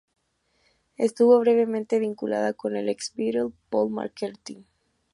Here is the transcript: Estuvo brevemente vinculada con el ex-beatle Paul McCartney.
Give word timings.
Estuvo 0.97 1.39
brevemente 1.39 1.99
vinculada 1.99 2.53
con 2.53 2.75
el 2.75 2.89
ex-beatle 2.89 3.53
Paul 3.69 3.91
McCartney. 3.91 4.65